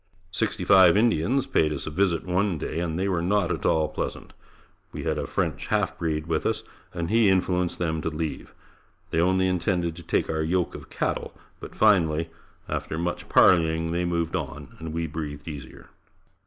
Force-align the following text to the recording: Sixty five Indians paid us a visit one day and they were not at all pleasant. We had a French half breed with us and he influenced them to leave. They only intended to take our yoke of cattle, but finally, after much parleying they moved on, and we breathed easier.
Sixty 0.31 0.63
five 0.65 0.97
Indians 0.97 1.45
paid 1.45 1.71
us 1.71 1.85
a 1.85 1.91
visit 1.91 2.25
one 2.25 2.57
day 2.57 2.79
and 2.79 2.97
they 2.97 3.07
were 3.07 3.21
not 3.21 3.51
at 3.51 3.67
all 3.67 3.87
pleasant. 3.87 4.33
We 4.91 5.03
had 5.03 5.19
a 5.19 5.27
French 5.27 5.67
half 5.67 5.95
breed 5.99 6.25
with 6.25 6.43
us 6.47 6.63
and 6.91 7.11
he 7.11 7.29
influenced 7.29 7.77
them 7.77 8.01
to 8.01 8.09
leave. 8.09 8.51
They 9.11 9.21
only 9.21 9.47
intended 9.47 9.95
to 9.97 10.01
take 10.01 10.27
our 10.27 10.41
yoke 10.41 10.73
of 10.73 10.89
cattle, 10.89 11.35
but 11.59 11.75
finally, 11.75 12.31
after 12.67 12.97
much 12.97 13.29
parleying 13.29 13.91
they 13.91 14.03
moved 14.05 14.35
on, 14.35 14.75
and 14.79 14.91
we 14.91 15.05
breathed 15.05 15.47
easier. 15.47 15.91